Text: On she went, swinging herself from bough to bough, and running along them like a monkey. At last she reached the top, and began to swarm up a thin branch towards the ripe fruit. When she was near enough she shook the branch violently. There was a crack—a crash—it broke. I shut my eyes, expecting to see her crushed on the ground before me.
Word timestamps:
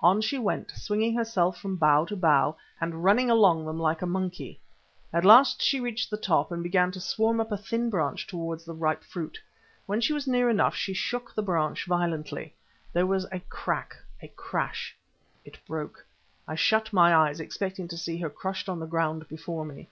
On 0.00 0.22
she 0.22 0.38
went, 0.38 0.70
swinging 0.70 1.14
herself 1.14 1.58
from 1.60 1.76
bough 1.76 2.06
to 2.06 2.16
bough, 2.16 2.56
and 2.80 3.04
running 3.04 3.28
along 3.30 3.66
them 3.66 3.78
like 3.78 4.00
a 4.00 4.06
monkey. 4.06 4.58
At 5.12 5.26
last 5.26 5.60
she 5.60 5.78
reached 5.78 6.08
the 6.08 6.16
top, 6.16 6.50
and 6.50 6.62
began 6.62 6.90
to 6.92 7.00
swarm 7.02 7.38
up 7.38 7.52
a 7.52 7.58
thin 7.58 7.90
branch 7.90 8.26
towards 8.26 8.64
the 8.64 8.72
ripe 8.74 9.04
fruit. 9.04 9.38
When 9.84 10.00
she 10.00 10.14
was 10.14 10.26
near 10.26 10.48
enough 10.48 10.74
she 10.74 10.94
shook 10.94 11.34
the 11.34 11.42
branch 11.42 11.84
violently. 11.84 12.54
There 12.94 13.04
was 13.04 13.26
a 13.30 13.40
crack—a 13.40 14.28
crash—it 14.28 15.58
broke. 15.66 16.06
I 16.48 16.54
shut 16.54 16.90
my 16.94 17.14
eyes, 17.14 17.38
expecting 17.38 17.86
to 17.88 17.98
see 17.98 18.16
her 18.20 18.30
crushed 18.30 18.70
on 18.70 18.80
the 18.80 18.86
ground 18.86 19.28
before 19.28 19.66
me. 19.66 19.90